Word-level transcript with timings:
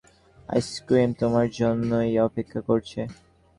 Ice cream 0.49 1.09
তোমার 1.21 1.47
জন্যই 1.59 2.11
অপেক্ষা 2.27 2.59
করছে! 2.69 2.99